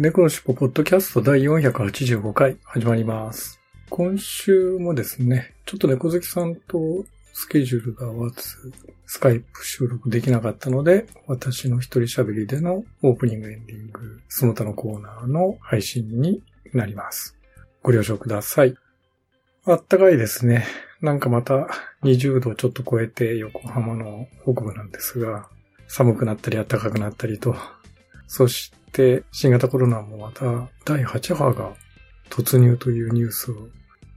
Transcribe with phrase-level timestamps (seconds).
[0.00, 3.60] 猫のしっぽポッドキャスト第485回始まります。
[3.90, 8.72] 今週もですね、ちょっと猫好きさんとスケジュールが合わず、
[9.06, 17.36] スカイプ収録できなかったので、私の一人喋りでのオープニングエンディング、その他のコーナーの配信になります。
[17.82, 18.76] ご了承ください。
[19.64, 20.64] あったかいですね。
[21.00, 21.66] なんかまた
[22.04, 25.48] 20度ちょっと超えて横浜の北部なんですが、
[25.88, 27.56] 寒くなったり暖かくなったりと、
[28.28, 31.74] そして新型コロナもまた第8波が
[32.30, 33.68] 突入というニュースを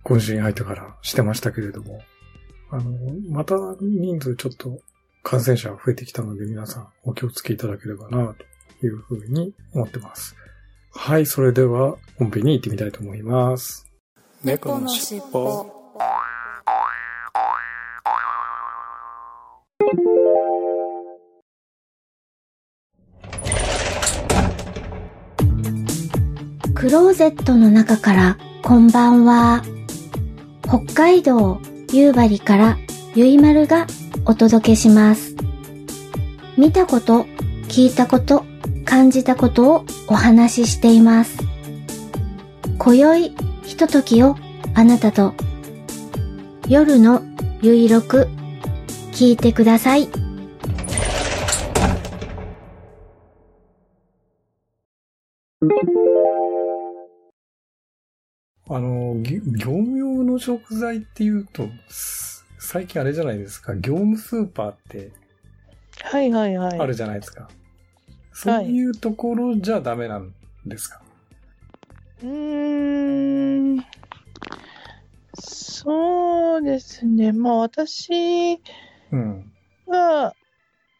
[0.03, 2.02] 今週に入ってからしてましたけれども、
[2.72, 2.83] あの、
[3.30, 4.80] また人数ちょっと
[5.23, 8.33] 感染者が増えてきたので皆さんお気をつけいただければな
[8.80, 10.36] というふうに思ってます。
[10.94, 13.86] はい、それでは本編に行ってみたいと思います。
[14.44, 15.80] 猫のしっぽ
[26.81, 29.61] クローゼットの中からこんばんは。
[30.63, 31.61] 北海道
[31.93, 32.77] 夕張から
[33.13, 33.85] ゆいまるが
[34.25, 35.35] お届けします。
[36.57, 37.27] 見たこと、
[37.67, 38.45] 聞いたこと、
[38.83, 41.37] 感じたことをお話ししています。
[42.79, 44.35] 今宵ひとときを
[44.73, 45.35] あなたと
[46.67, 47.21] 夜の
[47.61, 48.27] ゆいろく
[49.11, 50.09] 聞いてください。
[58.73, 65.11] あの、ぎ業務用の食材っていうと、す最近あれじゃないですか、業務スーパーって
[66.02, 66.80] はいはいはい。
[66.80, 67.49] あるじゃないですか。
[68.32, 70.33] そういうところじゃダメなん
[70.65, 71.02] ですか？
[72.23, 73.86] うーん。
[75.33, 77.33] そうですね。
[77.33, 78.61] まあ私
[79.11, 79.52] うん。
[79.88, 80.36] が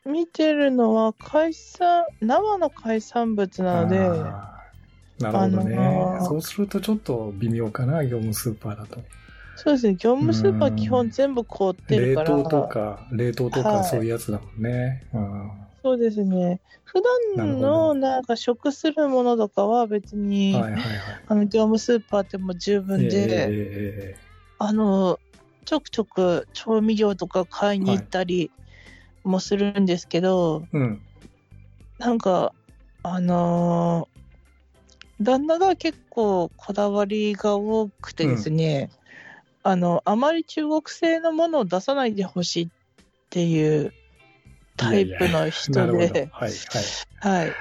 [0.06, 3.98] 見てるのは海産、生の海産物なので、
[5.22, 9.02] なるほどね、あのーそうするとちょっと微妙かな、業務スーパーだと。
[9.56, 9.94] そうですね。
[9.96, 12.30] 業務スーパうんー基本全部凍ってる冷から。
[12.30, 15.08] 凍とか、冷凍とはいかそういうやつだもんね。
[15.14, 15.52] うん
[15.84, 16.62] そうですね。
[16.84, 17.02] 普
[17.38, 20.84] 段のどなんか食するものとかは別に、はいはいはい。
[21.28, 24.16] あの業務スーパーでも十分で、え
[24.60, 25.20] あの、
[25.66, 28.52] ちょくちょく調味料とか買いに行ったり
[29.24, 31.02] もするんですけど、えうん。
[31.98, 32.54] なんか、
[33.04, 34.11] あのー
[35.22, 38.90] 旦那が結構こだわりが多くてですね、
[39.64, 42.70] あの、あまり中国製のものを出さないでほしいっ
[43.30, 43.94] ていう
[44.78, 45.88] タイプの人。
[45.92, 46.54] で、はいはい。
[47.20, 47.56] はい。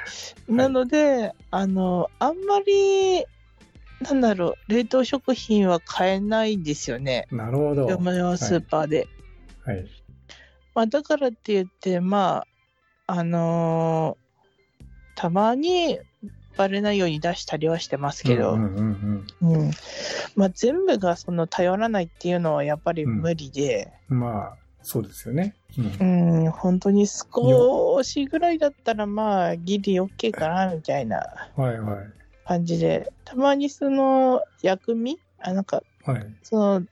[0.49, 3.25] なので、あの、あんまり、
[4.01, 7.27] なんだろう、冷凍食品は買えないんですよね。
[7.31, 7.87] なるほど。
[7.87, 9.07] 業務用スーパーで。
[9.65, 9.85] はい。
[10.75, 12.47] まあ、だからって言って、ま
[13.07, 14.31] あ、あのー
[15.21, 16.01] たまに
[16.57, 18.59] バレないように出したりはしてますけど、
[20.35, 24.21] まあ、全部がその頼らないっていうのはやっぱり無理で、うん。
[24.21, 25.55] まあ、そうですよね。
[25.79, 26.45] うん。
[26.45, 31.19] うん、本当に少しぐらいだったら、まあ、ギリ OK かな、みたいな
[31.57, 32.07] はいはい。
[32.47, 35.19] 感じで、たまにその、薬味？
[35.41, 36.27] あ、なんか、はい。
[36.43, 36.83] その、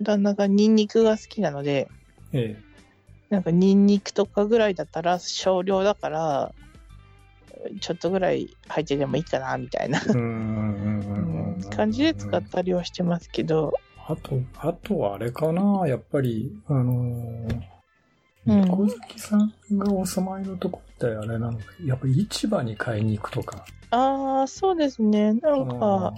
[0.00, 1.88] 旦那がニンニクが好きなので、
[2.32, 2.56] え。
[3.30, 6.54] なんかニンニクとかぐらいだったら少量だから、
[7.80, 10.00] ちょっとぐらい入っててもいいかな、みたいな。
[11.76, 13.72] 感じで使ったりはしてますけど、
[14.06, 17.54] あと、あとはあれかな、やっぱり、あのー、
[18.46, 23.66] うん猫好きさんがお住まいのとこってあれなのか、やっぱり市場に買いに行くとか。
[23.90, 25.34] ああ、そうですね。
[25.34, 26.14] なんか、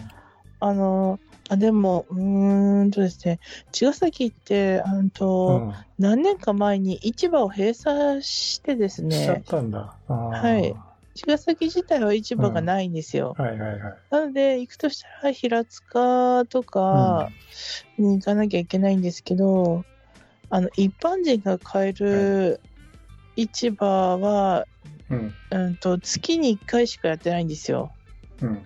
[0.60, 3.40] あの、あ、でも、うーんとですね、
[3.72, 9.96] 茅ヶ崎って、あのうと、ん、何年か前に市場を閉鎖してですしちゃっね、たんだ。
[10.06, 10.74] はい。
[11.14, 13.34] 茅ヶ崎自体は市場がないんですよ。
[13.38, 13.94] はいはいはい。
[14.10, 17.28] なので、行くとしたら平塚とか
[17.98, 19.84] に行かなきゃいけないんですけど、
[20.48, 22.60] あの、一般人が買える
[23.36, 24.66] 市場は、
[25.10, 25.34] うん。
[25.52, 27.92] うんと、月に1回しかやってないんですよ。
[28.40, 28.62] うん。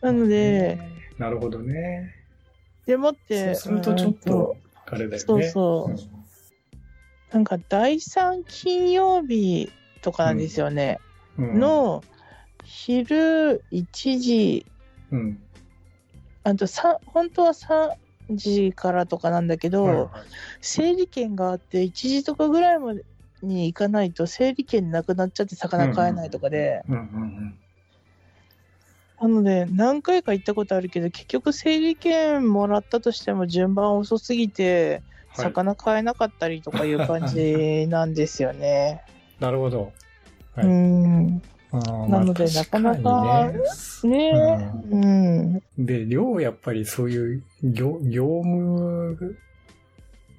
[0.00, 0.78] なので、
[1.18, 2.14] なるほどね。
[2.86, 5.18] でもっそうて、するとちょっうんと、あれだよね。
[5.18, 9.70] そうそうなんか第3金曜日
[10.00, 10.98] とかなんですよね。
[11.38, 12.02] うん、の
[12.64, 14.66] 昼1時
[15.10, 15.38] うん。
[16.44, 17.90] あとさ本当は3
[18.30, 20.08] 時からとかなんだけど、はいはい
[20.60, 23.04] 整理券があって1時とかぐらいまで
[23.42, 26.82] に行かないと整理券なくなっちゃって魚買えないとかで、
[29.20, 39.02] なので何回か行ったことあるけど結局整理券もらったとしても順番遅すぎてはい魚買えなかったりとかいう感じなんですよね。
[39.38, 39.92] なるほど。
[40.62, 43.52] はいうんなのでまあなかなか
[44.04, 49.36] ねうん、で、量やっぱりそういう業業務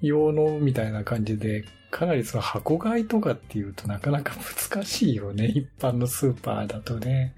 [0.00, 4.34] 用のみたいな感じで、かなりその箱買いとかっていうとなかなか
[4.70, 5.46] 難しいよね。
[5.54, 7.34] 一般のスーパーだとね。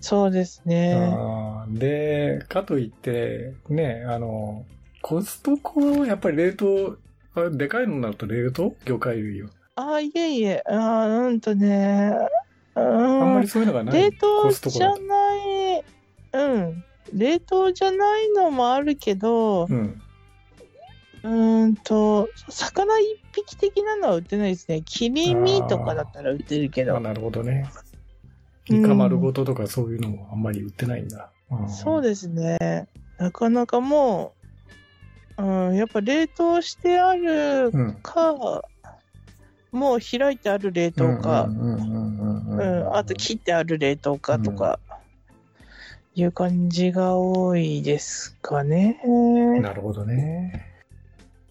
[0.00, 1.16] そうですね。
[1.68, 4.66] で、かといって、ね、あの、
[5.00, 6.98] コストコはやっぱり冷凍、
[7.34, 8.74] あでかいのになると冷凍？
[8.84, 9.46] 魚介類を。
[9.76, 12.12] ああ、いえいえ、あーうんとね、
[12.74, 14.02] うあんまんりそういうのがない。
[14.02, 14.88] 冷凍じゃ。
[14.88, 14.94] な
[15.76, 15.84] い、
[16.32, 20.02] うん、冷凍じゃないのもあるけど、うん。
[21.22, 24.82] うーんと、魚一匹的なのは売ってないですね。
[24.82, 26.96] 切り身とかだったら売ってるけど。
[26.96, 27.68] あなるほどね。
[27.70, 27.86] うん
[28.68, 31.30] イカ丸ごととかそういうのもあんまり売ってないんだ。
[31.68, 32.88] そうでですね。
[33.16, 34.34] なかなかも
[35.38, 37.94] う、うん、やっぱ冷凍してあるうん。
[38.02, 38.62] か、
[39.76, 44.80] もう開いてある冷凍か、うんうんうんうんううんん、あと切ってある冷凍かとか、
[46.14, 48.98] いう感じが多いですかね。
[49.60, 50.64] なるほどね。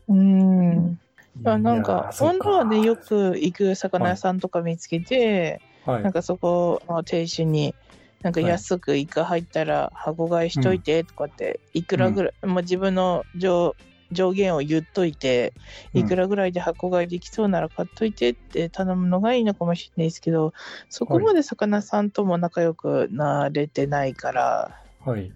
[0.07, 0.99] うん。
[1.45, 6.03] あなんか、本当はね、よく行く魚屋さんとか見つけて、はい。
[6.03, 7.75] なんかそこの亭主に、
[8.23, 13.75] なんか安くイカ入ったら箱買いしといてとかって、いくらぐらい、まあ、自分の上
[14.15, 15.53] 上限を言っといて、
[15.93, 20.53] いくらぐらいで箱買いできそうなら買っといてって頼むのがいいのかもしれないですけど、
[20.89, 24.75] そこまで魚さんとも仲良くなれてないから、
[25.05, 25.31] はい。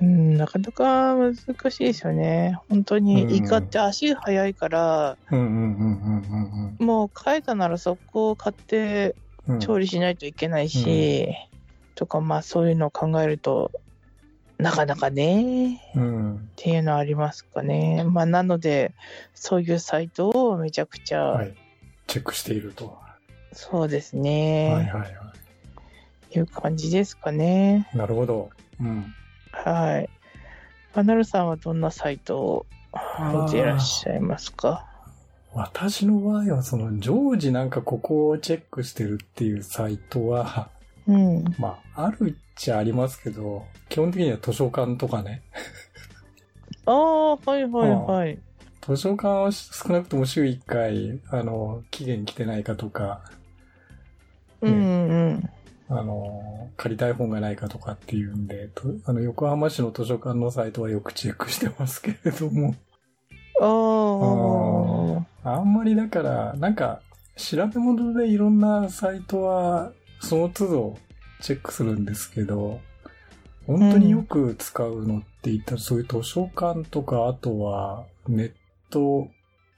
[0.00, 2.58] うん、なかなか難しいですよね。
[2.68, 9.14] 本当うんにイカって足が速いから、うんうんうんうんもう買えたならそこを買って
[9.46, 9.60] うんうん。
[9.60, 11.28] 調理しないといけないし、
[11.94, 13.70] とかまあそういうのを考えると
[14.58, 16.34] なかなかねうん。
[16.36, 18.94] っていうのはありますかねまあなので
[19.34, 21.54] そういうサイトをめちゃくちゃ、はい。
[22.06, 22.98] チェックしていると。
[23.52, 25.04] そうですはいね、はいは
[26.30, 27.96] いう感じですかねい。
[27.96, 28.50] なるほど。
[28.80, 29.14] うん。
[29.52, 30.08] はい
[30.92, 32.66] パナルさんはどんなサイトを
[33.44, 34.86] 見ていらっしゃいますか？
[35.52, 40.68] 私の場合は、その、常時なんかここをチェックしてるっていうサイトは、
[41.06, 41.44] うん。
[41.58, 45.42] まあ、あるっちゃありますけど、基本的には図書館とかね。
[46.86, 48.38] ああはいはいはい。
[48.82, 53.22] 図書館は少なくとも週1回、あの、期限来てないかとか、
[54.60, 54.76] うんう
[55.30, 55.50] ん
[55.88, 62.74] あの、借りたい本がないかとかっていうんで、とあの、横浜市の図書館のサイトはよくチェックしてますけれども、
[63.60, 67.00] あああんまりだから、なんか、
[67.36, 70.98] 調べ物でいろんなサイトは、その都度
[71.40, 72.80] チェックするんですけど、
[73.66, 78.52] 本当によく使うのって言ったら、そういう図書館とか、あとはネッ
[78.90, 79.28] ト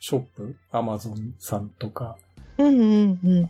[0.00, 2.16] ショップ、アマゾンさんとか、
[2.58, 3.38] うんうんうん。
[3.38, 3.48] うん、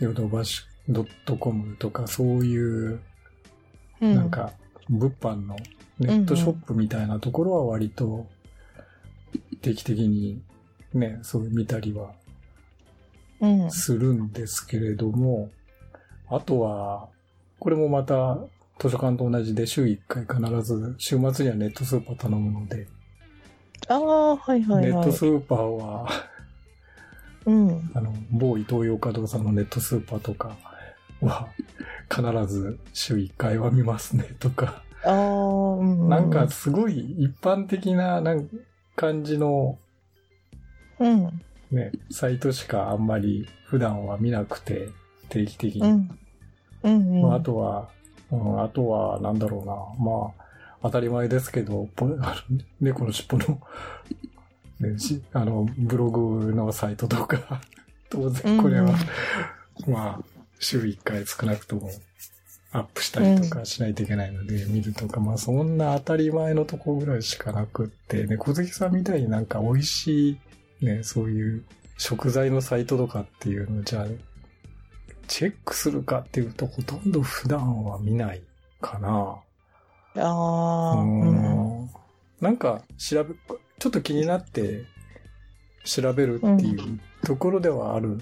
[0.00, 3.00] ヨドバシドットコムとか、そういう、
[4.00, 4.52] うんなんか、
[4.90, 5.56] 物販の
[5.98, 8.26] ネットショップみたいなところは割と
[9.62, 10.42] 定期的に
[10.92, 12.12] ね、そう見たりは
[13.40, 13.70] うん。
[13.70, 15.50] するんですけれども、
[16.34, 17.08] あとは、
[17.58, 18.38] これもまた
[18.78, 22.86] 図書館と同じで週1回必ず週末にはネットスーパー頼むので、
[23.88, 26.08] ああはいはいはいネットスーパーは、
[27.46, 30.56] うんあの、某伊東洋華堂さんのネットスーパーとか
[31.20, 31.48] は
[32.10, 32.22] 必
[32.52, 35.14] ず週1回は見ますねとか、ああ、
[35.76, 36.08] うん。
[36.08, 38.48] なんか、すごい一般的ななん
[38.96, 39.78] 感じの
[40.98, 41.42] うん。
[41.70, 44.88] ね、サイトしかあんまり普段は見なくて、
[45.28, 46.08] 定期的に。
[46.84, 46.94] うん。
[46.94, 47.22] うん。
[47.22, 47.88] まあ、あとは、
[48.30, 49.74] うん、あとは、なんだろうな。
[50.04, 50.44] まあ、
[50.82, 51.88] 当たり前ですけど、
[52.80, 53.60] 猫の尻尾の、
[54.80, 57.62] ね、しあの、ブログのサイトとか、
[58.10, 58.94] 当然これは、
[59.86, 60.24] まあ、
[60.60, 61.90] 週1回少なくとも
[62.72, 70.38] アップしたりとかしないといけないので、見るとか、まあ、そんな当たり前のとこぐらいしかなくって、ね、小関さんみたいになんか美味し
[70.80, 71.64] い、ね、そういう
[71.96, 74.06] 食材のサイトとかっていうのじゃあ、
[75.26, 78.42] チェックするかっていうと、ほとんど普段は見ない
[78.80, 79.36] かな。
[80.16, 81.84] ああ、ううん。
[81.84, 81.90] ん
[82.40, 83.34] なんか調べ、
[83.78, 84.84] ちょっと気になって
[85.84, 88.20] 調べるっていうところではある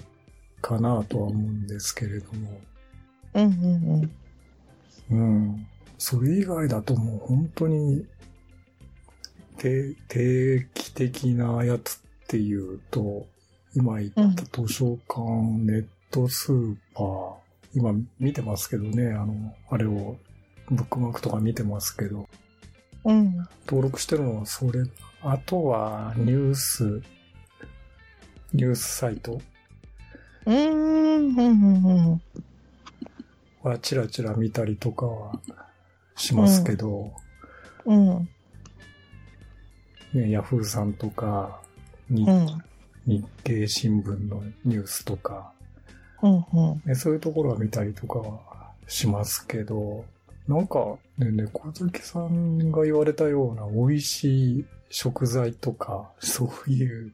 [0.61, 2.61] かなとは思うんですけれども。
[3.33, 4.11] うん。
[5.11, 5.17] うん。
[5.19, 5.67] うん。
[5.97, 8.05] それ以外だともう本当に、
[9.57, 13.27] 定定期的なやつっていうと、
[13.75, 15.21] 今言った図書館、
[15.59, 17.33] ネットスーパー、
[17.73, 20.15] 今見てますけどね、あの、あれを、
[20.69, 22.29] ブックマークとか見てますけど、
[23.03, 23.35] うん。
[23.65, 24.83] 登録してるのはそれ、
[25.23, 27.01] あとはニュース、
[28.53, 29.41] ニュースサイト
[30.45, 30.69] うーん。
[30.69, 31.37] うん。
[31.37, 32.11] うん。
[32.11, 32.21] うん。
[33.63, 35.39] はチラチラ見たりとかは
[36.15, 37.11] しますけど、
[37.85, 38.29] うん。
[40.13, 41.59] ね、ヤフーさんとか、
[42.07, 42.47] にうん。
[43.07, 45.51] 日経新聞のニュースとか、
[46.23, 46.45] うん。
[46.53, 46.81] うん。
[46.85, 48.39] ね、そういうところは見たりとかは
[48.87, 50.05] しますけど、
[50.47, 57.13] なんかね、猫好きさんが言われたような美味しい食材とか、 そういう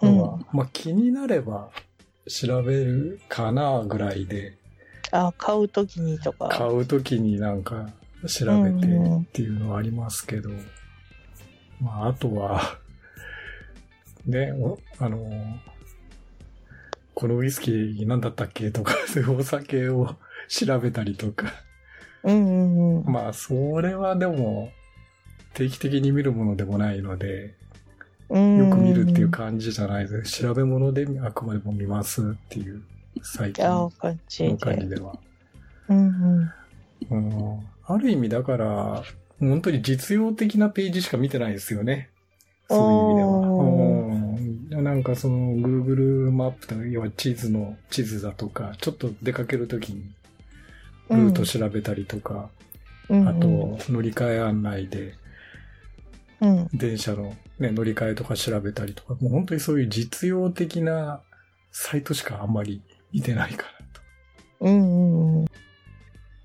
[0.00, 1.70] のは、まあ気になれば
[2.28, 4.56] 調べるかなぐらいで、
[5.12, 6.48] あ、買うときにとか。
[6.48, 7.90] 買うときになんか
[8.26, 10.50] 調べてっていうのはありますけど、
[11.80, 12.78] まああとは、
[14.26, 15.30] ね、おあの、
[17.22, 20.16] このウイスキー何だったっけとか、 そういうお酒を
[20.48, 21.52] 調べたりとか。
[22.24, 23.12] うんうんうん。
[23.12, 24.72] まあ、それはでも、
[25.54, 27.54] 定期的に見るものでもないので、
[28.28, 30.42] うんよく見るっていう感じじゃないです。
[30.42, 32.82] 調べ物であくまでも見ますっていう、
[33.22, 34.56] 最近あの感じで。
[34.56, 35.16] 感じでは。
[35.90, 36.50] うん
[37.10, 37.20] うん。
[37.54, 39.04] うんある意味だから、
[39.38, 42.10] 本当に実用的なページしか見てないですよね。
[42.68, 43.41] そういう意味では。
[44.90, 50.02] うん、なんかその Google マップとか、要は地図の地図だとか、ちょっと出かけるときに
[51.10, 52.48] ルート調べたりとか、
[53.08, 55.14] うんあと乗り換え案内で
[56.42, 56.68] うん。
[56.74, 61.20] 電車の、ね、乗り換えとか調べたりとか、もう本当にそういう実用的な
[61.70, 64.00] サイトしかあんまり見てないかなと。
[64.60, 65.46] うんうんうん。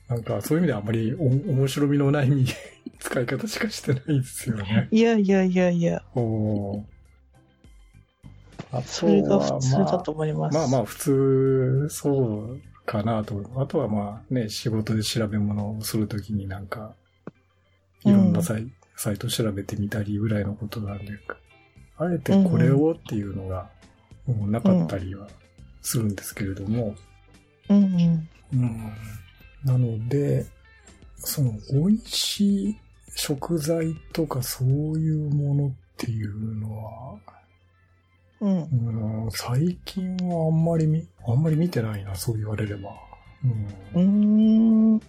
[0.08, 2.30] なんかそういう意味ではあんまりお面白みのない
[3.00, 4.88] 使い方しかしてないんですよね。
[4.92, 6.84] いやいやいやいや、おー
[8.72, 10.58] あそれが普通だまあと思います。
[10.58, 13.44] まあまあ普通そうかなと。
[13.58, 16.94] あとはまあね、仕事で調べ物をするときになんか、
[18.04, 21.14] いろんなサイ,、サイト調べてみたりぐらいのことなんで、
[21.98, 23.70] あえてこれをっていうのが、
[24.26, 25.28] もうなかったりは
[25.82, 26.96] するんですけれども、
[27.70, 28.30] うんうん。
[28.54, 28.94] うん
[29.66, 30.46] なので、
[31.18, 32.78] その美味しい
[33.16, 34.68] 食材とかそう
[35.00, 37.20] いうものっていうのは、
[38.42, 39.26] うん。
[39.26, 42.92] うん、最近はあんまり見、あんまり見てないな、そう言われれば。
[43.96, 44.00] う。
[44.00, 45.02] うんーん。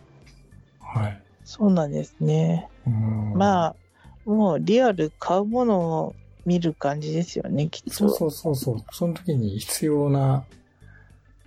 [0.81, 1.23] はい。
[1.45, 2.69] そうなんですね。
[2.87, 3.77] うん、まあ、
[4.25, 7.91] もうリアル買うものを見る感じですよね、きっと。
[7.91, 8.85] そうそうそうそう。
[8.93, 10.45] その時に必要な、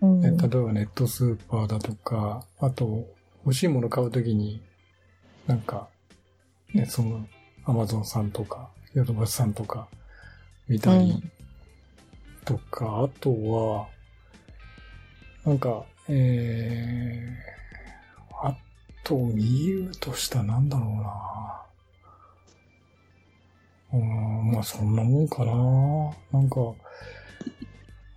[0.01, 0.21] うん。
[0.21, 3.07] ね、例えばネットスーパーだとか、あと、
[3.43, 4.61] 欲しいもの買う時に、
[5.47, 5.89] なんか、
[6.73, 7.25] ね、その、
[7.65, 9.87] アマゾンさんとか、ヨドバシさんとか、
[10.67, 11.31] 見たりうん
[12.45, 13.87] とか、あとは、
[15.45, 18.55] なんか、えー、あ
[19.03, 21.61] と、見るとしたらなんだろうな。
[23.93, 25.53] うーん、まあそんなもんかな。
[26.31, 26.59] なんか、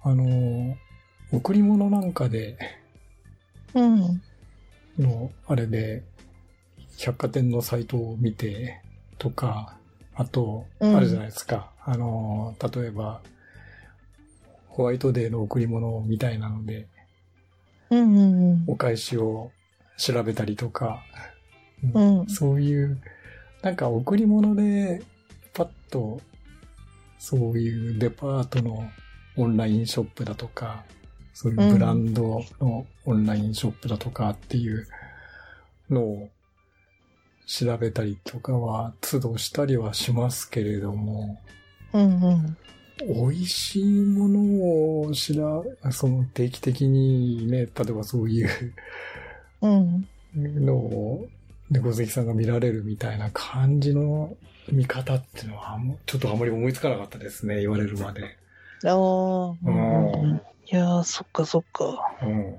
[0.02, 0.76] あの、
[1.32, 2.58] 贈り物なんかで、
[3.74, 4.22] うん。
[4.98, 6.02] の、あれで、
[6.98, 8.80] 百貨店のサイトを見て、
[9.18, 9.76] とか、
[10.14, 11.72] あと、うんあるじゃないですか。
[11.84, 13.20] あの、例えば、
[14.74, 16.88] ホワイトデーの贈り物みたいなので、
[17.90, 19.52] うんうんお返しを
[19.96, 21.00] 調べたりとか、
[21.94, 22.20] うん。
[22.20, 22.26] うん。
[22.26, 23.00] そういう、
[23.62, 25.00] なんか贈り物で、
[25.52, 26.20] パッと、
[27.20, 28.90] そういうデパートの
[29.36, 30.82] オンラインショップだとか、
[31.32, 34.88] そういうブランドのオンラインショップだとかっていう
[35.88, 36.28] のを
[37.46, 41.40] 調べたりとかは、都度したりはしますけれども、
[41.92, 42.56] うんうん。
[43.08, 48.48] 美味しいものを知ら、その定期的にね、例えばそういう
[49.62, 50.06] うん。
[50.36, 51.26] のを
[51.70, 54.36] 猫好きさんが見られるみたいな感じの
[54.70, 58.36] 見方っていうのは、ちょっとあまり思いつかなかったですね、言われるまで。
[58.84, 59.48] ああ。
[59.48, 60.40] うん。
[60.66, 62.16] いやー、そっかそっか。
[62.22, 62.56] うん。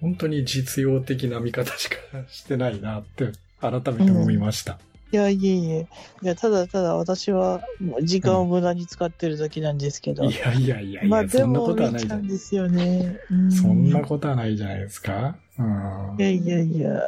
[0.00, 1.96] 本当に実用的な見方しか
[2.28, 4.78] してないなって改めて思いました。
[5.10, 5.88] いや、いえいえ。
[6.22, 7.62] いや、ただただ私は
[8.02, 10.24] 時間を無駄に使ってるだけなんですけど。
[10.24, 12.22] いやいやいやいや、まあでそんなこもとはないじゃん。
[12.22, 13.18] 見ちゃうんですよね。
[13.30, 15.36] うんそんなことはないじゃないですか。
[15.58, 16.22] うんい。
[16.22, 17.00] やいやいや。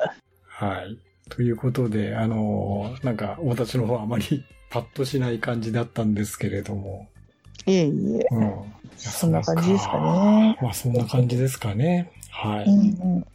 [0.47, 0.99] はい。
[1.29, 7.09] ということで、あのーなんか、私の方はあまりパッとしない感じだったんですけれども。
[7.67, 8.27] いえいえ。
[8.33, 8.55] うん。
[8.97, 10.59] そんな感じですかね。
[10.61, 12.11] まあ、そんな感じですかね。
[12.31, 12.65] はい。
[12.65, 13.27] うんうん。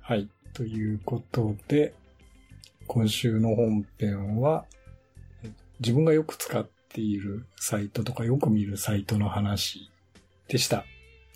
[0.00, 0.28] はい。
[0.52, 1.94] ということで、
[2.86, 4.64] 今週の本編は、
[5.80, 9.90] 自分がよく使っているサイトとかよく見るサイトの話
[10.48, 10.84] でした。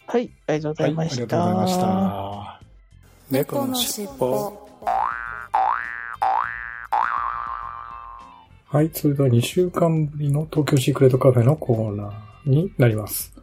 [0.07, 1.21] はい、ありがとうございました。
[1.21, 2.61] はい、ありがとうございました。
[3.31, 4.69] 猫のしっぽ。
[8.71, 13.35] はい、それでは2週間ぶりの東京シークレットカフェのコーナーになります。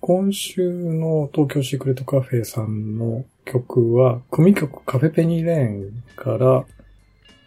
[0.00, 6.64] 今週の東京シークレットカフェさんの曲は、組曲カフェペニーレーンから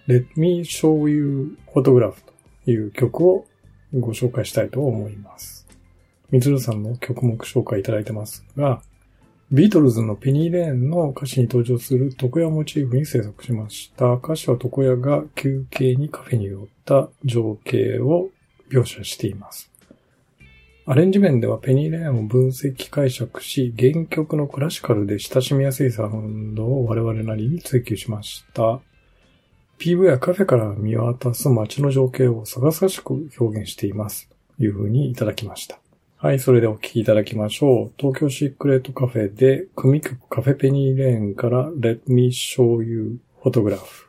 [0.08, 2.16] Let Me Show You Photograph
[2.66, 3.46] という曲を
[3.94, 5.66] ご紹介したいと思います。
[6.30, 8.82] みつるさんの曲目紹介いただいてますが、
[9.52, 14.14] ビートルズのペニーレーンの歌詞に登場する床屋モチーフに制作しました。
[14.14, 18.30] 歌詞は床屋が休憩にカフェに寄った情景を
[18.70, 19.70] 描写しています。
[20.86, 28.82] アレンジ面ではペニーレーンを分析解釈し、原曲のクラシカルで親しみやすいサウンドを我々なりに追求しました。
[29.84, 34.30] PV はカフェから見渡す街の情景を探さしく表現しています。
[34.56, 35.78] という風にいただきました。
[36.16, 37.94] はい、それでお聴きいただきましょう。
[37.98, 44.08] 東京シークレットカフェで組曲カフェペニーレーンから Let Me Show You Photograph。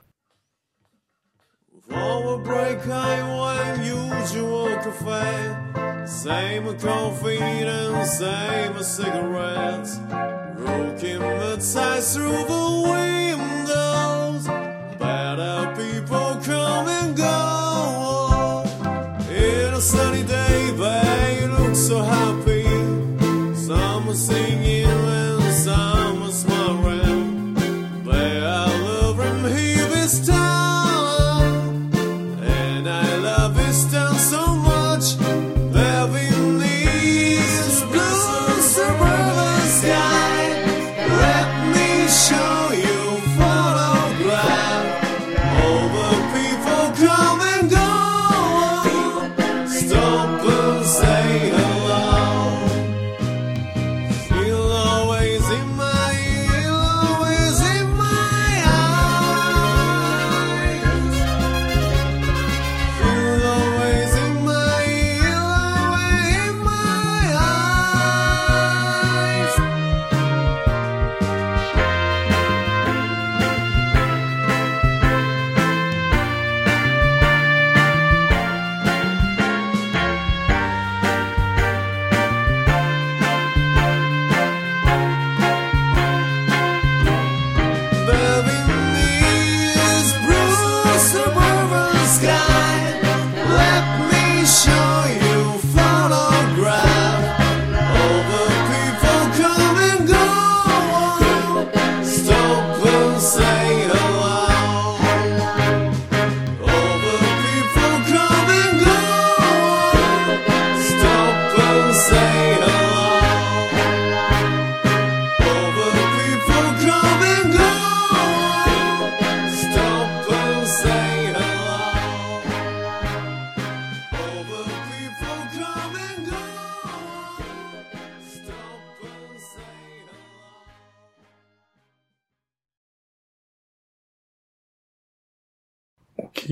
[1.88, 6.07] For a break, I went usual cafe.
[6.07, 9.99] Same coffee and same cigarettes.
[10.57, 13.63] Broken the ties through the window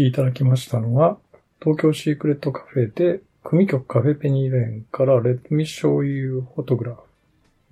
[0.02, 1.18] きいただきましたのは、
[1.60, 6.96] 東京シークレットカフェで、組曲カフェペニーレンから Let Me Show You Photograph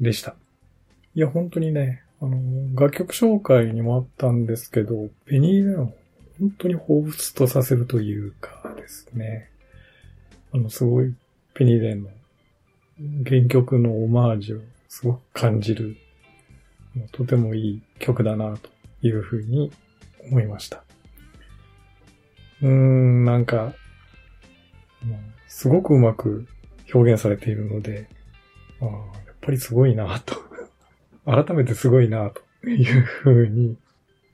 [0.00, 0.34] でした。
[1.14, 2.38] いや、本当にね、あの、
[2.74, 5.94] 楽曲紹介にもあったんですけど、ペニーレンを
[6.38, 9.50] 本当に彷彿とさせるというかですね。
[10.52, 11.14] あの、すごい、
[11.54, 12.10] ペニーレンの
[13.26, 15.96] 原曲のオマージュをすごく感じる、
[17.12, 18.70] とてもいい曲だな、と
[19.02, 19.72] いうふうに
[20.30, 20.89] 思いました。
[22.62, 23.74] うーん、なんか、
[25.48, 26.46] すごくうまく
[26.92, 28.08] 表現されているので、
[28.80, 28.90] あや
[29.32, 30.36] っぱりすごいなと。
[31.26, 32.30] 改めてすごいな
[32.62, 33.76] というふうに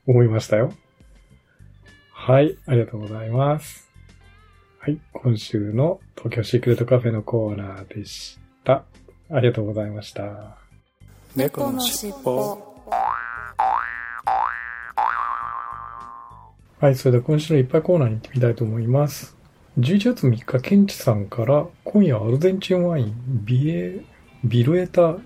[0.05, 0.73] 思いましたよ。
[2.11, 3.89] はい、ありがとうございます。
[4.79, 8.85] はい、今週の東京シークレットカフェのコーナーでした。
[9.29, 10.57] ありがとうございました。
[11.35, 12.66] 猫のしっぽ。
[16.79, 19.35] はい、それでは今週のいっぱいコーナーに行ってみたいと思います。
[19.79, 24.05] 11月3日、ケンチさんから、今夜アルゼンチンワイン、ビエ、
[24.43, 25.17] ビルエタ、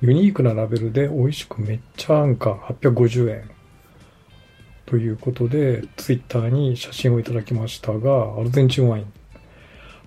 [0.00, 3.48] ユニークなラベルで美味しくめっちゃ安価、850円。
[4.86, 9.12] ということで、ツイッターに写真をいただきましたが、アルゼンチンワイン。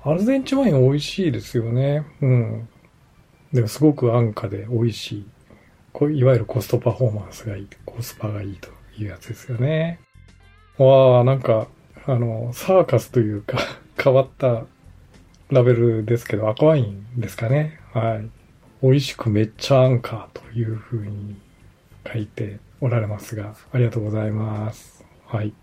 [0.04, 2.06] アルゼンチンワイン美味しいですよね。
[2.20, 2.68] うん。
[3.54, 5.26] でもすごく安価で美味しい。
[6.18, 10.02] いわゆるコストパフォーマンスがいい、コスパがいいというやつですよね。
[10.86, 11.68] わあ、なんか、
[12.06, 13.58] あの、サーカスというか、
[14.02, 14.66] 変わった
[15.50, 17.80] ラベルですけど、赤ワインですかね。
[17.94, 18.30] はい。
[18.82, 21.36] 美味しくめっちゃアンカーという風に
[22.08, 25.06] 書いておられますが、ありがとうございます。
[25.26, 25.54] はい。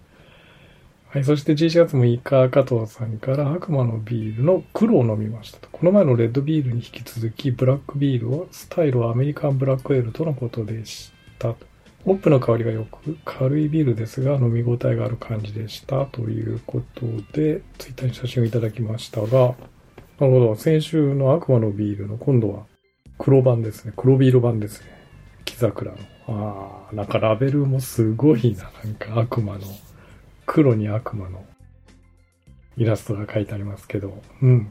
[1.08, 5.68] はい、そして11月6日、加藤さんから悪魔のビールの黒を飲みましたと。
[5.72, 11.75] この前のレッドビールに引き続き、ブラックビールをスタイルはアメリカンブラックエールとのことでしたと。
[12.06, 16.06] ホップの香りが良く、軽いビールですが、飲み応えがある感じでした。
[16.06, 19.56] ということで、ツイッターに写真をいただきましたが、
[20.20, 20.54] なるほど。
[20.54, 22.66] 先週の悪魔のビールの今度は
[23.18, 23.92] 黒版ですね。
[23.96, 24.86] 黒ビール版ですね。
[25.44, 25.98] 木桜の。
[26.28, 28.70] ああ、なんかラベルもすごいな。
[28.84, 29.62] なんか悪魔の、
[30.46, 31.44] 黒に悪魔の
[32.76, 34.70] イラストが書いてありますけど、うん。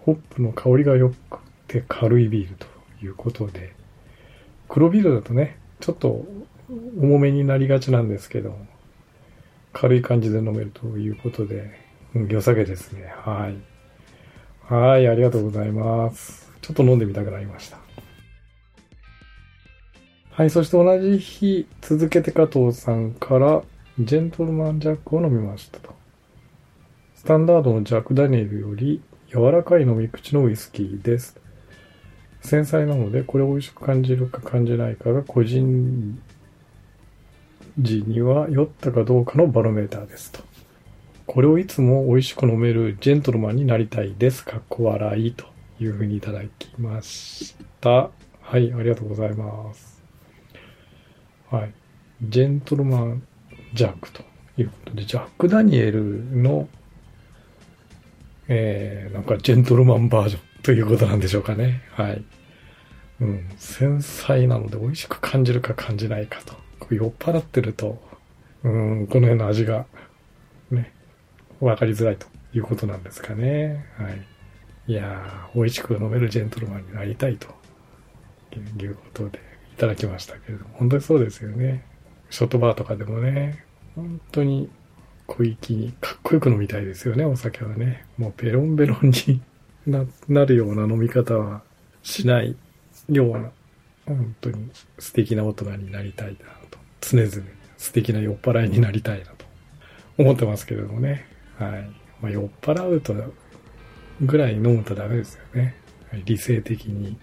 [0.00, 2.66] ホップの香りが良くて軽いビールと
[3.02, 3.72] いうことで、
[4.68, 6.26] 黒ビールだとね、ちょっと
[6.98, 8.56] 重めになりがちなんですけど、
[9.72, 11.70] 軽い感じで飲めるということで、
[12.14, 13.12] うん、良さげですね。
[13.24, 13.70] はい。
[14.72, 16.50] はい、ありがとうございます。
[16.60, 17.78] ちょっと飲んでみたくなりました。
[20.30, 23.62] はい、そして同じ日、続けて加藤さんから、
[23.98, 25.92] ジェントルマンジャックを飲みましたと。
[27.14, 31.38] スタンダードのジャックダニエルより柔らかい飲み口のウイスキーです。
[32.40, 36.18] 繊細なので、これを美味しく感じるか感じないかが個人
[37.82, 40.40] 時には酔ったかどうかのバロメーターですと。
[41.26, 44.44] これをいつも美味しく飲めるジェントルマンになりたいです。
[44.44, 45.46] かっこ笑いと
[45.78, 48.10] いうふうにいただきました。
[48.40, 50.02] はい、ありがとうございます。
[51.50, 51.72] はい。
[52.22, 53.22] ジェントルマン
[53.74, 54.22] ジャックと
[54.56, 56.68] いうことで、ジャック・ダニエルの、
[58.48, 61.82] えー、なんかジェントルマンバージョンということなんでしょうかね。
[61.92, 62.24] はい。
[63.20, 66.54] うん、繊細なので美味しく感じるか感じないかと。
[66.90, 68.00] 酔っ払ってると、
[68.62, 69.86] うん、この辺の味が、
[70.70, 70.92] ね、
[71.60, 73.86] わかりづらいということなんですかね。
[73.96, 74.26] はい。
[74.86, 77.48] いやー、美味しく飲めるジェントルマンになりたいと
[78.82, 79.38] いうことで
[79.72, 81.84] いただきましたけれども、本当にそうですよね。
[82.30, 83.64] ショットバーとかでもね、
[83.94, 84.68] 本当に
[85.26, 88.04] 小粋にかっこよく飲みたいですよね、お酒はね。
[88.18, 89.40] もうベロンベロンに
[89.86, 91.62] ななるような飲み方は
[92.02, 92.56] しない
[93.08, 93.52] ような、
[94.06, 96.38] 本当に素敵な大人になりたいな、
[97.00, 97.30] 常々
[97.78, 99.44] 素敵な酔っ払いになりたいなと
[100.18, 101.26] 思ってますけれどもね。
[101.58, 101.90] はい。
[102.20, 103.14] まあ、酔っ払うと
[104.20, 105.76] ぐらい飲むとダメですよね。
[106.24, 107.18] 理性的に、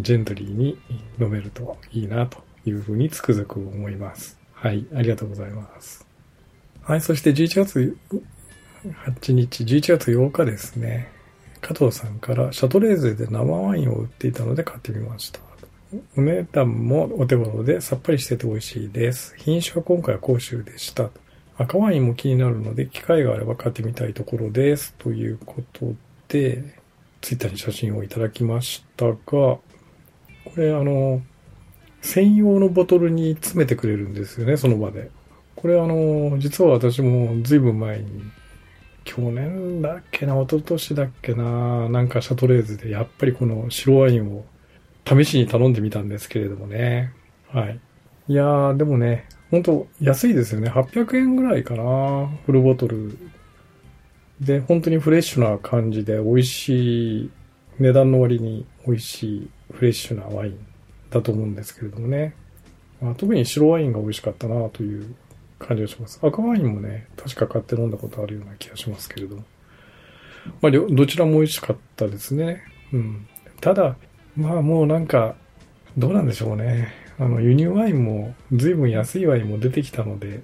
[0.00, 0.78] ジェントリーに
[1.20, 4.38] 飲めるといいなというふうにつくづく思います。
[4.52, 4.86] はい。
[4.94, 6.06] ありがとうございます。
[6.82, 7.00] はい。
[7.00, 7.96] そして11月
[8.84, 11.12] 8日、11月8日ですね。
[11.60, 15.40] 加藤さんからシャトレーゼで生ワインを売っていたので買ってみました。
[16.16, 19.34] お値段もお手頃でさっぱりしてて美味しいです。
[19.36, 21.10] 品種は今回は甲州でした。
[21.56, 24.94] 赤ワインも気になるので機会があれば買ってみたいところです。
[24.98, 25.94] ということ
[26.28, 26.64] で、
[27.20, 29.62] ツイッターに写真をいただきましたが、こ
[30.56, 31.22] れあの、
[32.02, 35.10] 専用のボトルに詰めてくれるんですよね、その場で。
[35.56, 38.22] これあの、実は私も随分前に、
[39.04, 44.44] 去年だっけな、一昨年だっけな、なんかシャトレーゼでやっぱりこの白ワインを
[45.06, 47.12] 試しに頼んでみたんですけれどもね。
[47.48, 47.80] はい。
[48.28, 50.70] いやー、でもね、ほんと安いですよね。
[50.70, 53.18] 800円ぐらいかな、フルボトル。
[54.40, 57.30] で、本当にフレッシュな感じで美味しい、
[57.78, 60.66] 値段の割に美味しいフレッシュなワイン
[61.10, 62.34] だと思うんですけれどもね。
[63.00, 65.14] まあ、特に白ワインが美味しかったなという
[65.58, 66.18] 感じがします。
[66.22, 69.44] 赤ワインもね、確か買って飲んだことあるような気がしますけれども。
[70.60, 72.62] まあ、どちらも美味しかったですね。
[72.92, 73.26] うん。
[73.60, 73.96] ただ、
[74.36, 75.34] まあもうなんか、
[75.96, 76.92] どうなんでしょうね。
[77.18, 80.42] あの、輸入ワインも随分安いワインも出てきたので、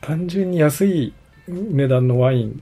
[0.00, 1.14] 単純に安い
[1.48, 2.54] 値段のワインっ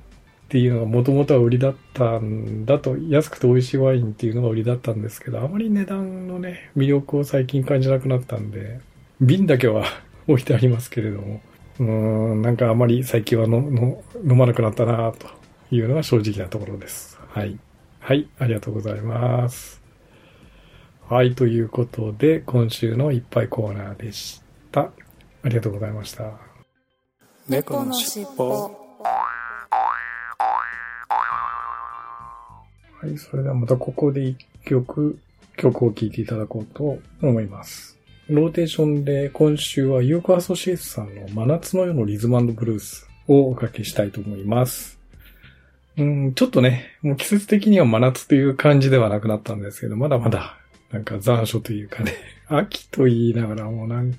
[0.48, 8.80] ていうのがもともとは売りだったんだと、安くて美味しいワインっていうのが売りだったんですけど、あまり値段のね、魅力を最近感じなくなったんで、
[9.20, 9.84] 瓶だけは
[10.28, 11.40] 置いてありますけれども、
[11.80, 15.26] うーん、なんかあまり最近はのの飲まなくなったなと
[15.74, 17.18] いうのが正直なところです。
[17.28, 17.58] はい。
[17.98, 19.81] はい、ありがとうございます。
[21.12, 24.88] はい、ということで、今週のいっぱいコーナーでした。
[25.42, 26.24] ありがとうございました。
[27.46, 28.70] 猫のしっぽ
[32.98, 35.18] はい、それではまたここで一曲、
[35.58, 37.98] 曲を聴いていただこうと思います。
[38.30, 44.98] ローテーションで今週はユーコアソシエイツさんの真夏の夜のリズムブルースをおかけしたいと思います。
[45.98, 50.56] うん、ちょっとね、もう季節的には真夏という感じではなくなったんですけど、まだまだ
[50.92, 52.12] なんか残暑というかね、
[52.46, 54.12] 秋と言いながらもうなん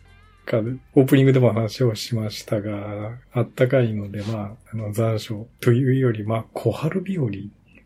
[0.46, 0.58] か、
[0.96, 7.30] オープニングでも話をしましたが、あったかいので、まあ、あの、残暑というより、まあ、小春日和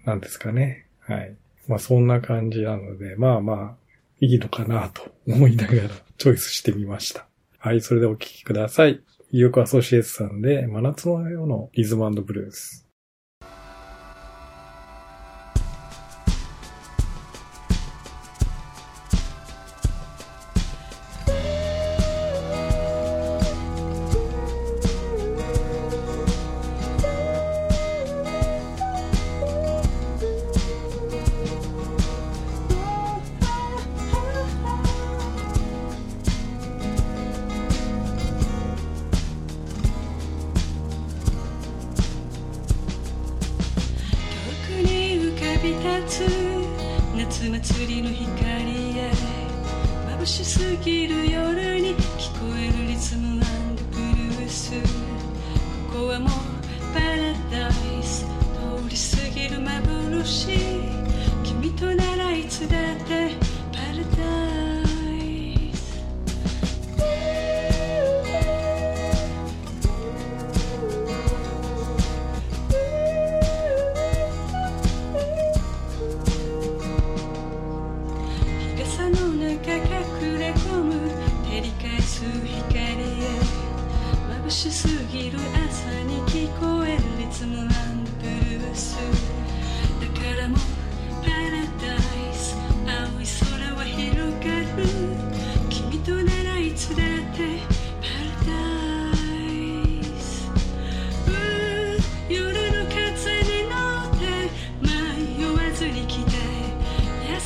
[0.06, 0.86] なんですかね。
[1.02, 1.36] はい。
[1.68, 3.88] まあ、そんな感じなので、まあまあ、
[4.20, 7.28] いいのかなと思いながらチョイスしてみました。
[7.60, 9.02] はい、それでお聴きください。
[9.32, 12.87] イヨコアソシエツさんで、真夏の夜のリズムブルース。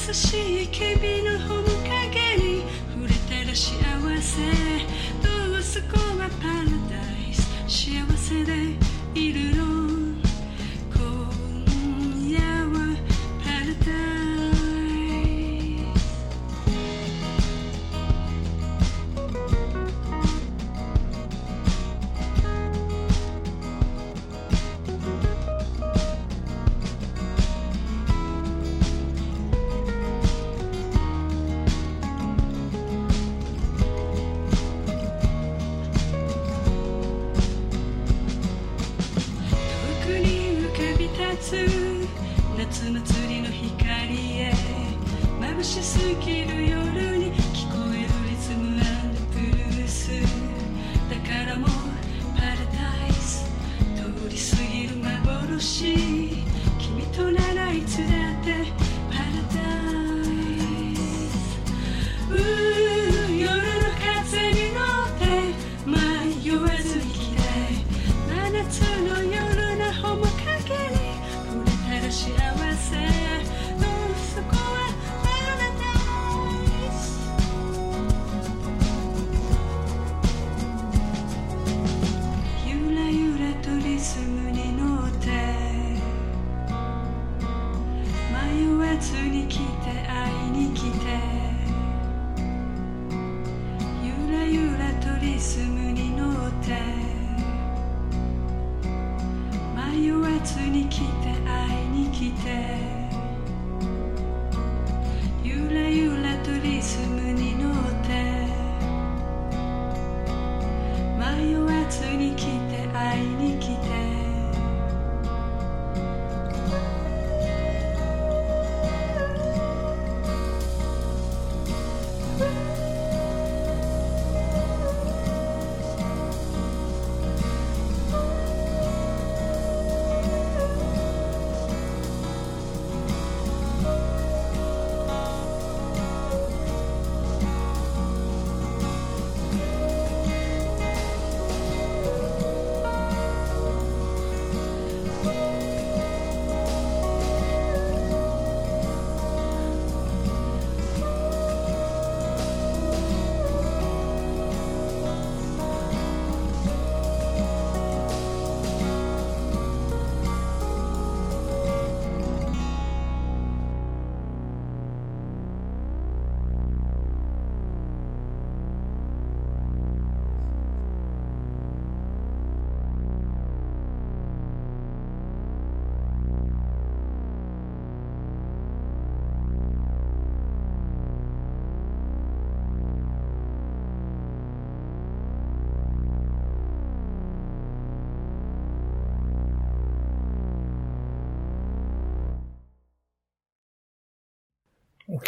[0.07, 1.63] 優しい君の面
[2.09, 4.41] 影に触れたら幸せ。
[5.21, 6.97] どうそこはパラダ
[7.29, 7.39] イス。
[7.67, 8.75] 幸せで
[9.13, 10.00] いるの。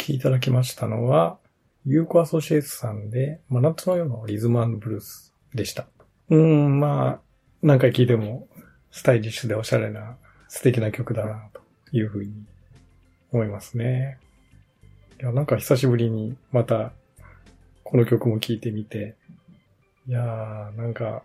[0.04, 1.38] きいただきましたのは、
[1.86, 5.86] ユーコアソシエイツさんで、真夏の夜のリズムブルースでした。
[6.28, 7.20] うーん、まあ、
[7.62, 8.48] 何回聴いても、
[8.90, 10.16] スタイリッシュでおしゃれな、
[10.48, 11.60] 素敵な曲だな、と
[11.92, 12.32] いうふうに
[13.32, 14.18] 思いますね。
[15.20, 16.92] いや、なんか久しぶりに、また、
[17.82, 19.16] この曲も聴いてみて、
[20.06, 21.22] いやー、なんか、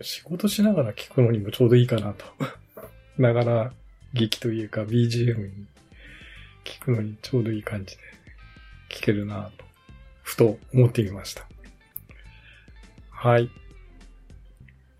[0.00, 2.24] 仕事しながら聴くのにもちょうどいいかなと。
[3.16, 3.72] ながら
[4.12, 5.66] 劇というか BGM に
[6.66, 8.02] 聞くのにちょうどいい感じで
[8.90, 9.64] 聞けるなと、
[10.22, 11.46] ふと思ってみました。
[13.10, 13.48] はい。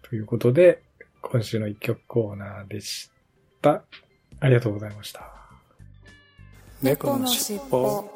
[0.02, 0.82] ということで、
[1.20, 3.10] 今週の一曲コーナーでし
[3.60, 3.82] た。
[4.38, 5.32] ありがとうございました。
[6.80, 8.08] 猫のしっぽ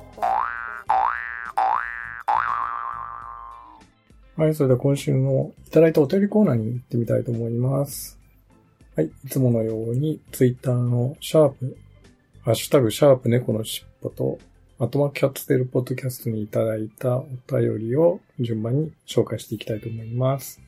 [4.36, 8.18] はい、それでは今週のいただいたお便りコーナーに行ってみたいと思います。
[8.96, 11.76] はい、いつものように、ツイッターのシャープ、
[12.42, 14.38] ハッシュタグシャープ猫のしっぽと、
[14.78, 20.58] あとはキャッツテルポッドキャストにいただいたお便りを順番に紹介していきたいと思います。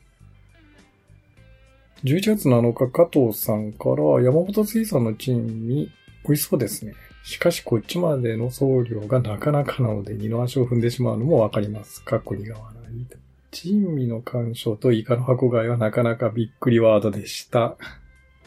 [2.03, 5.89] 11月7日、加藤さんから山本水産の珍味、
[6.25, 6.93] 美味しそうですね。
[7.23, 12.03] しかしこっちまでの送料がなかなかなので二の足を踏んでしまうのもわかります。
[12.03, 13.07] かっこ苦笑い。
[13.49, 17.77] 珍味の鑑賞とイカの箱買いはなかなかびっくりワードでした。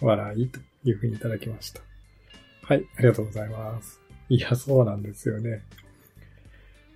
[0.01, 1.86] 笑いというふうにいただきました。
[2.67, 4.01] はい、ありがとうございます。
[4.29, 5.63] いや、そうなんですよね。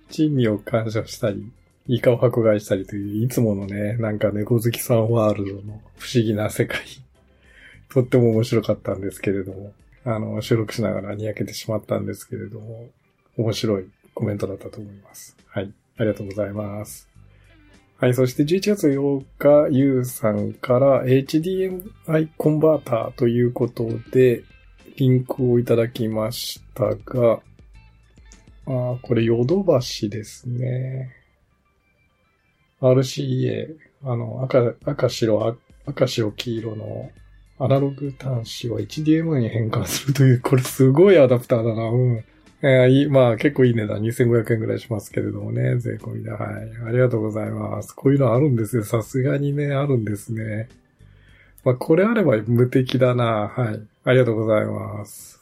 [0.09, 1.49] 珍味を鑑賞したり、
[1.87, 6.81] イカを箱買いしたりという、いつものね、なんか猫好きさんワールドの不思議な世界。
[7.87, 9.71] とっても面白かったんですけれども、
[10.03, 12.89] あの、収録しながらにやけてしまったんですけれども、
[13.37, 15.37] 面白いコメントだったと思います。
[15.47, 17.07] はい、ありがとうございます。
[17.95, 24.43] はい、そして11月8日、ゆうさんから HDMI コンバーターということで、
[24.97, 27.41] リンクをいただきましたが、
[28.65, 31.15] あーこれヨドバシですね。
[32.81, 37.11] RCA、あの、赤、赤白、赤白黄色の
[37.59, 41.89] アナログ端子を HDMI に変換するという、これすごいアダプターだな。
[41.89, 42.23] うん。
[42.63, 46.31] えーいいまあ結構いい値段、2500円ぐらいしますけれどもね、税込みで。
[46.31, 46.71] はい。
[46.87, 47.93] ありがとうございます。
[47.93, 48.83] こういうのあるんですよ。
[48.83, 50.69] さすがにね、あるんですね。
[51.63, 53.51] まあこれあれば無敵だな。
[53.55, 53.81] はい。
[54.03, 55.41] ありがとうございます。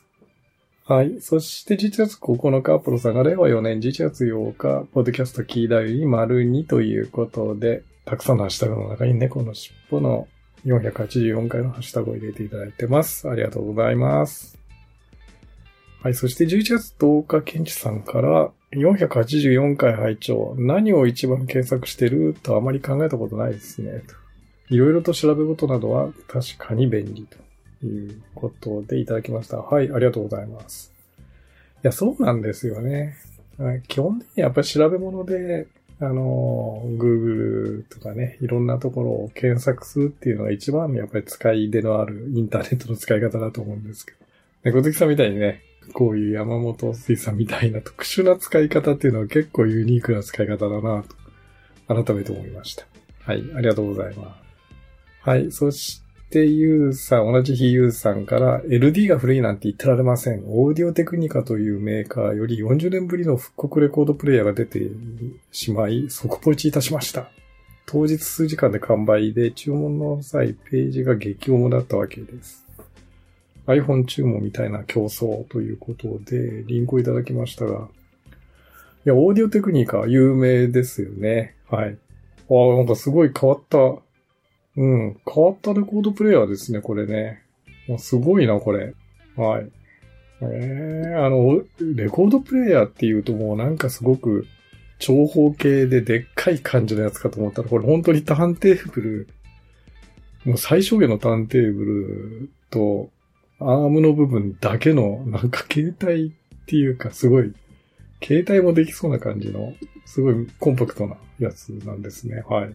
[0.86, 1.21] はい。
[1.21, 10.27] そして11月9日、プロさんが令和4年11月8日、ポッドキャストキーダイ丸2ということで、たくさんのハッシュタグの中に猫の尻尾の
[10.65, 13.29] 484回のハッシュタグを入れていただいてます。
[13.29, 14.58] ありがとうございます。
[16.01, 16.15] はい。
[16.15, 24.03] そして11月10日、ケンチさんから、484回拝聴何を一番検索してるとあまり考えたことないですね。
[24.69, 27.27] いろいろと調べ事などは確かに便利
[27.82, 29.58] ということでいただきました。
[29.58, 29.91] はい。
[29.91, 30.93] ありがとうございます。
[31.27, 33.15] いや、そうなんですよね。
[33.88, 35.67] 基本的にやっぱり調べ物で、
[36.01, 44.17] あの、Google とかね、いろんなところを検索するっていうのが一番やっぱり使い出のあるインターネットの使い方だと思うんですけど。
[44.63, 45.62] 猫好きさんみたいにね、
[45.93, 51.03] こういう山本水さんみたいな特殊な使い方っていうのは結構ユニークな使い方だな
[51.88, 52.86] と、改めて思いました。
[53.23, 54.48] はい、ありがとうございます。
[55.29, 60.41] はい、そしてゆうさん、同じ日ゆうさんから LD が古いなんて言ってられません。
[60.47, 64.89] オーディオテクニカというメーカーより40年ぶりの復刻レコードプレイヤーが出て
[65.51, 67.29] しまい、即ポチいたしました。
[67.85, 72.65] 当日数時間で完売で注文の際ページが激重だったわけです。
[73.67, 77.87] iPhone 注文みたいな競争ということで、リンクをいただきましたが。
[79.05, 81.53] いや、オーディオテクニカ有名ですよね。
[81.69, 81.99] はい。
[82.49, 83.77] ああ、なんかすごい変わった、
[84.79, 87.43] うん、変わったレコードプレイヤーですね、これね。
[87.97, 88.93] すごいな、これ。
[89.35, 89.69] はい。
[90.41, 94.47] ええあの、レコードプレイヤーっていうともうなんかすごく
[94.97, 99.27] 長方形ででっかい感じのやつかと思ったら、これ本当にターンテーブル、
[100.45, 103.10] もう最小限のターンテーブルと、
[103.60, 107.54] アームの部分だけの、なんか携帯っていうかすごい、
[108.23, 109.73] 携帯もできそうな感じの、
[110.06, 112.45] すごいコンパクトなやつなんですね。
[112.47, 112.73] はい。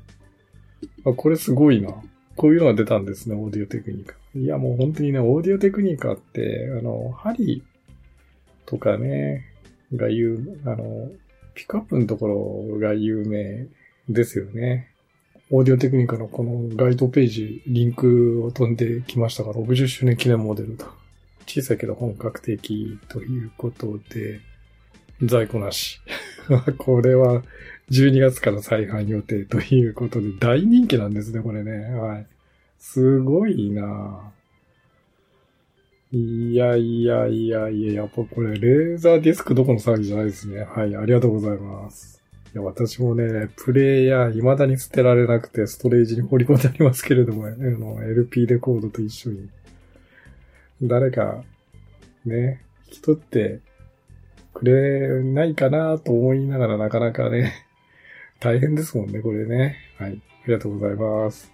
[1.04, 1.90] あ、これすごいな。
[2.36, 4.14] こういうのが出たんですね、オーディオテクニカ。
[4.34, 7.62] いや、もう本当にね、オーディオテクニカって、あの、針
[8.66, 9.44] とかね、
[9.92, 11.10] が有、あの、
[11.54, 13.66] ピックアップのところが有名
[14.08, 14.90] ですよね。
[15.50, 20.86] オーディオテクニカのこのガイドページ、リンクを飛んできましたが、60周年記念モデルと。
[21.46, 24.40] 小さいけど本格的ということで、
[25.22, 26.00] 在庫なし。
[26.78, 27.42] これは
[27.90, 31.94] 12月から再販予定ということで大人気なんですね、これね。
[31.94, 32.26] はい。
[32.78, 34.34] すごいなぁ
[36.16, 40.60] いやいやいやいや、やっぱこれ、レーザーディスクどこの騒ぎじゃないですね。
[40.60, 42.22] はい、ありがとうございます。
[42.54, 49.48] いや、私もね、プレイヤー未だに捨てられなくて、ストレージに放り込んでありますけれども、あの LP レコードと一緒に、
[50.82, 51.42] 誰か、
[52.24, 53.58] ね、引き取って
[54.52, 57.63] くれないかなと思いながらなかなかね、
[58.44, 59.76] 大変ですもんね、これね。
[59.98, 60.10] はい。
[60.10, 61.50] ありがとうございます。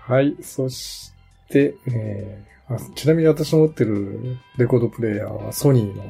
[0.00, 0.36] はい。
[0.42, 1.12] そし
[1.48, 6.02] て、えーあちなみに私の持ってるレコードプレイヤーはソニーの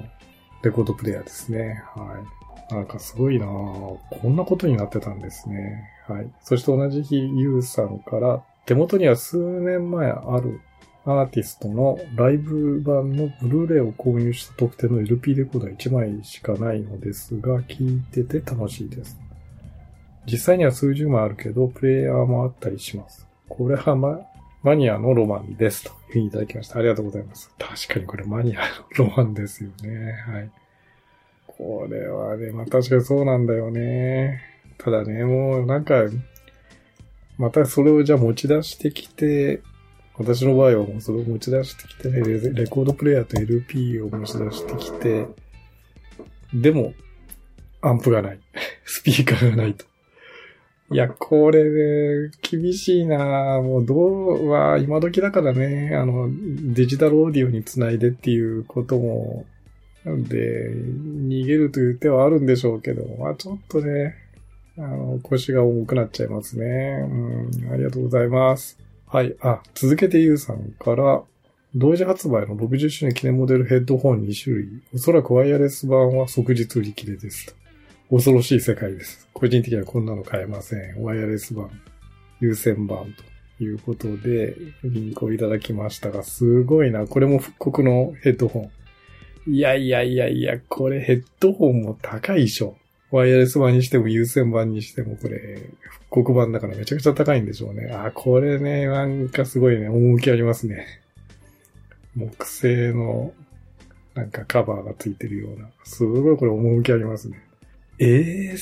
[0.63, 1.83] レコードプレイヤーですね。
[1.95, 2.25] は
[2.71, 2.75] い。
[2.75, 5.87] なんかすごいなぁこんなことになってたんですね。
[6.09, 6.31] はい。
[6.43, 10.61] そして同じ日、ユウさんから、手元には数年前ある
[11.05, 19.26] アーティストのライブ版のブルーレイを購入した特典の LP レコーダー1枚しかないのですが、聞いてて楽しいです。
[20.27, 23.27] 実際には数十枚あるけど、プレイヤーもあったりします。
[23.49, 24.21] これはま、
[24.63, 25.85] マニアのロマンです。
[25.85, 26.79] というふうにいただきました。
[26.79, 27.51] ありがとうございます。
[27.59, 30.13] 確かにこれマニアのロマンですよね。
[30.27, 30.51] はい。
[31.47, 34.41] これはね、まあ確かにそうなんだよね。
[34.79, 36.03] ただね、もうなんか、
[37.39, 39.63] またそれをじゃあ持ち出してきて、
[40.19, 45.27] 私の場合はもうそれを持ち出してきて、レレコードプレイヤーと LP を持ち出してきて、
[46.55, 46.95] でも、
[47.83, 48.41] アンプがない。
[48.85, 49.85] スピーカーがないと。
[50.93, 59.47] いや、これね、厳しいなもうどうは、今時だからね、あの、デジタルオーディオにつないでっていうことも、
[60.09, 64.15] んで、逃げるという手はあるんでしょうけど、まあちょっとね、
[64.79, 66.65] あの、腰が重くなっちゃいますね。
[66.65, 68.79] うん、ありがとうございます。
[69.07, 71.23] はい、あ、続けてゆうさんから、
[71.75, 74.69] 同時発売の60周年記念モデルヘッドホン2種類。
[74.95, 77.66] おそらくワイヤレス版は即日売り切れですと。
[78.09, 79.27] 恐ろしい世界です。
[79.33, 81.03] 個人的にはこんなの買えません。
[81.03, 81.71] ワイヤレス版、
[82.39, 83.13] 有線版
[83.59, 87.07] ということで、リンクをいただきましたが、すごいな。
[87.09, 88.71] これも復刻のヘッドホ
[89.47, 89.53] ン。
[89.53, 92.77] いやいやいやいや、これヘッドホンも高いでしょ。
[93.11, 97.91] ワイヤレス版にしても有線版にしてもこれ、復刻版だからめちゃくちゃ高いんでしょうね。
[97.93, 100.87] あ、これね、なんかすごいね、趣ありますね。
[102.15, 103.33] 木製の、
[104.15, 105.69] なんかカバーがついてるような。
[105.83, 107.46] すごいこれ趣ありますね。
[107.99, 108.59] ええー、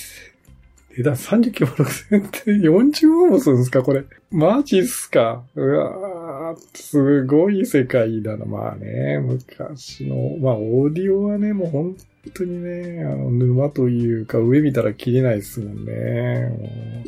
[0.97, 3.83] 値段30キロ6000って40万もするんですか？
[3.83, 4.05] これ。
[4.31, 5.43] マジっすか？
[5.55, 8.45] うわーすごい世界だな。
[8.45, 11.97] まあね、昔の、まあオーディオはね、もう本
[12.33, 17.05] 当にね、あの、沼というか上見たら切れないですもんね。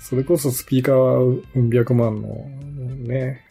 [0.00, 1.18] それこそスピーカーは
[1.54, 2.28] うん百万の
[3.08, 3.42] ね、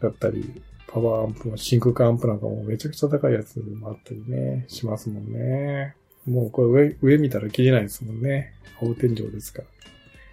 [0.00, 5.94] だったり、パワーアンプの真空管アンプなんかもめちゃくちゃ高いやつもあったりね、しますもんね。
[6.26, 8.54] もうこれ上、上見たら切れないですもんね。
[8.80, 9.68] 青天井ですから。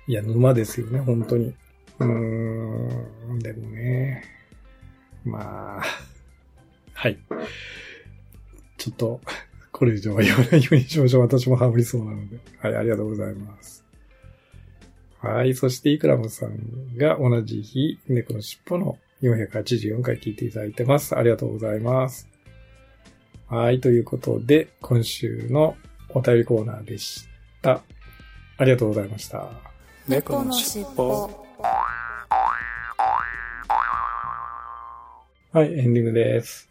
[0.08, 1.54] いや、沼ですよね、本当に。
[2.00, 4.24] うーん、でもね。
[5.26, 5.84] まあ、
[6.94, 7.18] はい。
[8.78, 9.22] ちょっと、
[9.72, 11.22] これ以上は言わないようにしましょう。
[11.22, 12.40] 私もハマりそうなので。
[12.60, 13.84] はい、ありがとうございます。
[15.20, 21.18] はい、そしてイクラムさんが同じ日、猫の尻尾の484回聞いていただいてます。
[21.18, 22.29] ありがとうございます。
[23.50, 25.76] はい、ということで、今週の
[26.10, 27.28] お便りコーナーでし
[27.64, 27.82] た。
[28.58, 29.50] ありがとうございました。
[30.08, 31.48] 猫のしっぽ。
[35.52, 36.70] はい、エンディングです。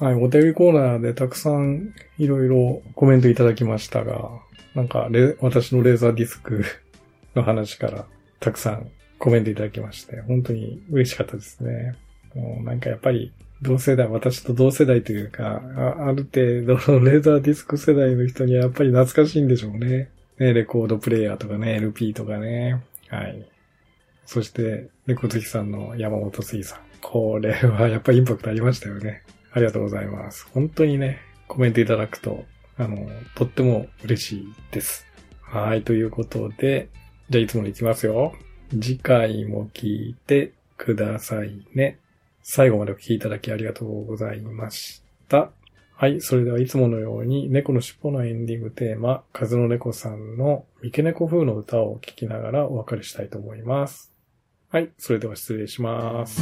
[0.00, 4.28] はい、お便りコーナーでたくさんいろいろコメントいただきましたが、
[4.74, 6.64] なんかレ、私のレーザーディスク
[7.36, 8.06] の話から
[8.40, 8.90] たくさん
[9.20, 11.94] コメントいただきまして、本当に嬉しかったですね。
[12.34, 20.10] もうなんかやっぱり同世代、私と同世代というか、あある程度のレーザーディスク世代の人にはやっぱり懐かしいんでしょうね。
[20.38, 22.82] ね、レコードプレイヤーとかね、LP とかね。
[23.08, 23.44] はい。
[24.24, 26.80] そして、レコ好きさんの山本水さん。
[27.00, 29.22] これはやっぱりインパクトありましたよね。
[29.52, 30.46] ありがとうございます。
[30.52, 32.44] 本当にね、コメントいただくと、
[32.76, 35.06] あの、とっても嬉しいです。
[35.40, 36.90] はい、ということで、
[37.30, 38.34] じゃあいつものいきますよ。
[38.70, 41.98] 次回も聞いてくださいね。
[42.50, 45.50] 最後までお聞きいただきありがとうございました。
[45.94, 46.22] はい。
[46.22, 54.14] それではいつものように、猫の尻尾のエンディングテーマ、風の猫さんの三毛猫風の歌を聴きながらお別れしたいと思います。
[54.70, 54.90] はい。
[54.96, 56.40] それでは失礼します。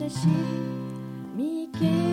[0.00, 0.26] 私
[1.36, 2.09] 見切